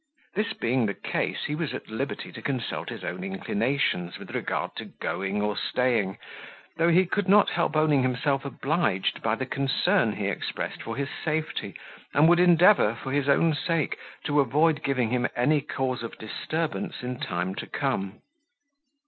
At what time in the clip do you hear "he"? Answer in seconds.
1.45-1.53, 6.89-7.05, 10.13-10.25